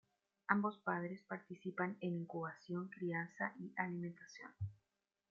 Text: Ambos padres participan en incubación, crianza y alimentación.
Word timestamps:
Ambos 0.47 0.79
padres 0.79 1.21
participan 1.27 1.95
en 2.01 2.15
incubación, 2.15 2.87
crianza 2.89 3.53
y 3.59 3.71
alimentación. 3.77 4.49